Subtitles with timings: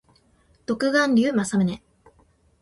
[0.65, 1.79] 独眼竜政宗